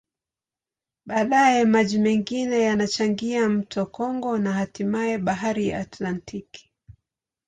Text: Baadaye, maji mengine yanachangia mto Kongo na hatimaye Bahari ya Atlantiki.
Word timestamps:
Baadaye, 1.05 1.65
maji 1.65 1.97
mengine 1.99 2.61
yanachangia 2.61 3.49
mto 3.49 3.85
Kongo 3.85 4.37
na 4.37 4.53
hatimaye 4.53 5.17
Bahari 5.17 5.67
ya 5.67 5.79
Atlantiki. 5.79 6.71